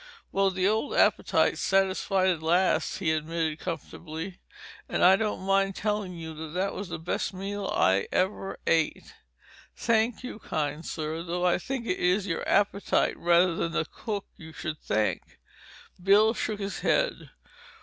[0.31, 4.39] "Well, the old appetite's satisfied at last," he admitted comfortably.
[4.89, 9.13] "And I don't mind telling you that was the best meal I ever ate."
[9.75, 11.21] "Thank you, kind sir.
[11.21, 15.37] Though I think it is your appetite rather than the cook you should thank."
[16.03, 17.29] Bill shook his head.